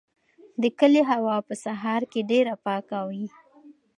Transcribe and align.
د 0.61 0.63
کلي 0.79 1.01
هوا 1.11 1.37
په 1.47 1.53
سهار 1.63 2.01
کې 2.11 2.21
ډېره 2.31 2.53
پاکه 2.65 2.99
وي. 3.09 3.25